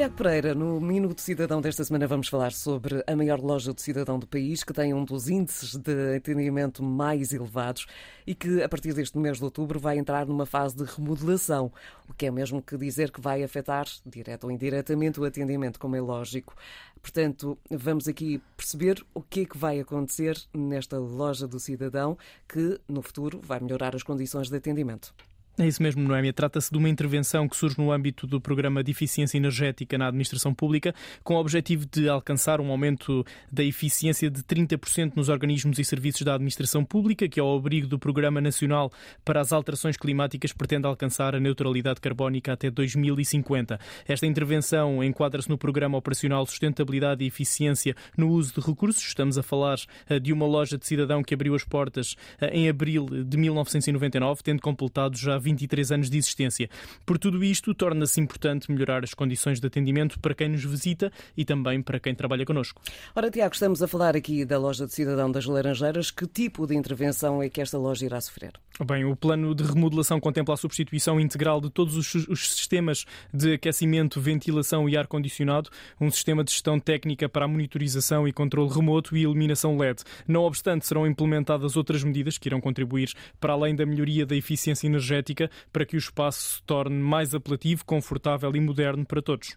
[0.00, 4.18] Tiago Pereira, no Minuto Cidadão desta semana vamos falar sobre a maior loja de cidadão
[4.18, 7.86] do país, que tem um dos índices de atendimento mais elevados
[8.26, 11.70] e que, a partir deste mês de outubro, vai entrar numa fase de remodelação,
[12.08, 15.96] o que é mesmo que dizer que vai afetar, direto ou indiretamente, o atendimento, como
[15.96, 16.54] é lógico.
[17.02, 22.16] Portanto, vamos aqui perceber o que é que vai acontecer nesta loja do cidadão,
[22.48, 25.12] que, no futuro, vai melhorar as condições de atendimento.
[25.58, 26.32] É isso mesmo, Noémia.
[26.32, 30.54] Trata-se de uma intervenção que surge no âmbito do Programa de Eficiência Energética na Administração
[30.54, 35.84] Pública, com o objetivo de alcançar um aumento da eficiência de 30% nos organismos e
[35.84, 38.90] serviços da Administração Pública, que, ao abrigo do Programa Nacional
[39.22, 43.78] para as Alterações Climáticas, pretende alcançar a neutralidade carbónica até 2050.
[44.08, 49.06] Esta intervenção enquadra-se no Programa Operacional Sustentabilidade e Eficiência no Uso de Recursos.
[49.06, 49.76] Estamos a falar
[50.08, 54.42] eh, de uma loja de cidadão que abriu as portas eh, em abril de 1999,
[54.42, 56.68] tendo completado já 20 23 anos de existência.
[57.04, 61.44] Por tudo isto, torna-se importante melhorar as condições de atendimento para quem nos visita e
[61.44, 62.80] também para quem trabalha connosco.
[63.14, 66.10] Ora, Tiago, estamos a falar aqui da loja de cidadão das Laranjeiras.
[66.10, 68.52] Que tipo de intervenção é que esta loja irá sofrer?
[68.82, 73.52] Bem, o plano de remodelação contempla a substituição integral de todos os, os sistemas de
[73.54, 75.68] aquecimento, ventilação e ar-condicionado,
[76.00, 80.02] um sistema de gestão técnica para a monitorização e controle remoto e iluminação LED.
[80.26, 84.86] Não obstante, serão implementadas outras medidas que irão contribuir para além da melhoria da eficiência
[84.86, 85.29] energética
[85.72, 89.56] para que o espaço se torne mais apelativo, confortável e moderno para todos.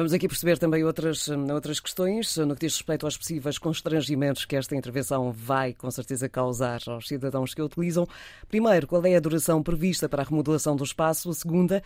[0.00, 4.56] Vamos aqui perceber também outras, outras questões no que diz respeito aos possíveis constrangimentos que
[4.56, 8.08] esta intervenção vai, com certeza, causar aos cidadãos que a utilizam.
[8.48, 11.34] Primeiro, qual é a duração prevista para a remodelação do espaço?
[11.34, 11.82] Segunda,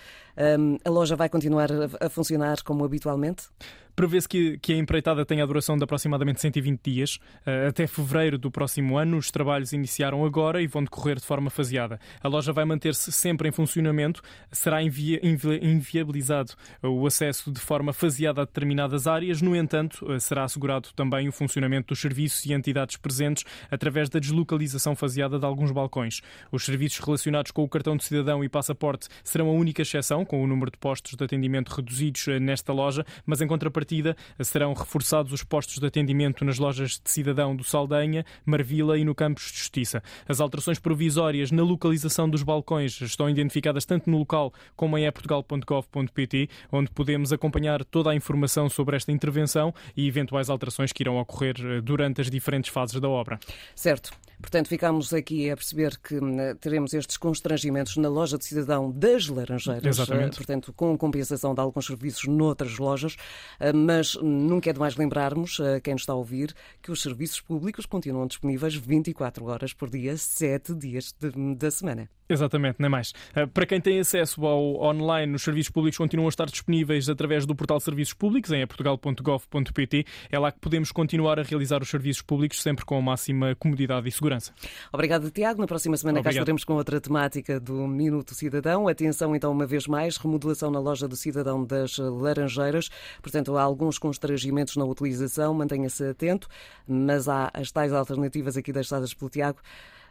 [0.56, 1.70] hum, a loja vai continuar
[2.00, 3.48] a funcionar como habitualmente?
[3.96, 7.16] Prevê-se que, que a empreitada tenha a duração de aproximadamente 120 dias.
[7.46, 11.48] Uh, até fevereiro do próximo ano, os trabalhos iniciaram agora e vão decorrer de forma
[11.48, 12.00] faseada.
[12.20, 14.20] A loja vai manter-se sempre em funcionamento,
[14.50, 20.20] será invi invi inviabilizado o acesso de forma faseada a determinadas áreas, no entanto, uh,
[20.20, 25.46] será assegurado também o funcionamento dos serviços e entidades presentes através da deslocalização faseada de
[25.46, 26.20] alguns balcões.
[26.52, 30.42] Os serviços relacionados com o cartão de cidadão e passaporte serão a única exceção, com
[30.42, 34.72] o número de postos de atendimento reduzidos uh, nesta loja, mas em contrapartida partida serão
[34.72, 39.50] reforçados os postos de atendimento nas lojas de cidadão do Saldanha, Marvila e no Campos
[39.52, 40.02] de Justiça.
[40.28, 46.48] As alterações provisórias na localização dos balcões estão identificadas tanto no local como em eportugal.gov.pt,
[46.72, 51.56] onde podemos acompanhar toda a informação sobre esta intervenção e eventuais alterações que irão ocorrer
[51.58, 53.38] eh, durante as diferentes fases da obra.
[53.74, 54.10] Certo.
[54.40, 59.26] Portanto, ficamos aqui a perceber que hum, teremos estes constrangimentos na loja de cidadão das
[59.28, 60.34] Laranjeiras, Exatamente.
[60.34, 63.16] Eh, portanto, com compensação de alguns serviços noutras lojas,
[63.58, 67.40] eh, mas nunca é demais lembrarmos a quem nos está a ouvir que os serviços
[67.40, 72.10] públicos continuam disponíveis 24 horas por dia, 7 dias de, da semana.
[72.28, 73.12] Exatamente, nem mais.
[73.34, 77.44] Eh, para quem tem acesso ao online, os serviços públicos continuam a estar disponíveis através
[77.44, 80.06] do portal Serviços Públicos, em portugal.gov.pt.
[80.30, 84.08] É lá que podemos continuar a realizar os serviços públicos sempre com a máxima comodidade
[84.08, 84.52] e segurança.
[84.92, 85.60] Obrigado, Tiago.
[85.60, 86.34] Na próxima semana Obrigado.
[86.34, 88.88] cá estaremos com outra temática do Minuto Cidadão.
[88.88, 92.88] Atenção, então, uma vez mais, remodelação na loja do Cidadão das Laranjeiras.
[93.20, 96.48] Portanto, há alguns constrangimentos na utilização, mantenha-se atento,
[96.88, 99.58] mas há as tais alternativas aqui deixadas pelo Tiago.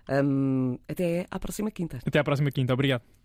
[0.09, 1.99] Um, até à próxima quinta.
[2.05, 2.73] Até à próxima quinta.
[2.73, 3.03] Obrigado.